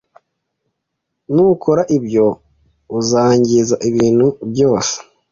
Nukora 1.33 1.83
ibyo, 1.97 2.25
uzangiza 2.99 3.75
ibintu 3.89 4.27
byose. 4.51 4.95